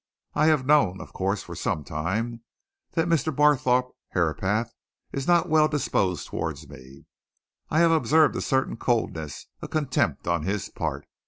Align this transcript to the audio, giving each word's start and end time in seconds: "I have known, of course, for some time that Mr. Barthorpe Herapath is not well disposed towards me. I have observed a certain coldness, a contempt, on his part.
"I 0.33 0.47
have 0.47 0.65
known, 0.65 0.99
of 0.99 1.13
course, 1.13 1.43
for 1.43 1.53
some 1.53 1.83
time 1.83 2.41
that 2.93 3.07
Mr. 3.07 3.31
Barthorpe 3.31 3.91
Herapath 4.15 4.73
is 5.11 5.27
not 5.27 5.47
well 5.47 5.67
disposed 5.67 6.27
towards 6.27 6.67
me. 6.67 7.05
I 7.69 7.81
have 7.81 7.91
observed 7.91 8.35
a 8.35 8.41
certain 8.41 8.77
coldness, 8.77 9.45
a 9.61 9.67
contempt, 9.67 10.25
on 10.27 10.41
his 10.41 10.69
part. 10.69 11.05